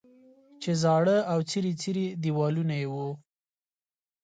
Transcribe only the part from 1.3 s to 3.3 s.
او څیري څیري دیوالونه یې وو.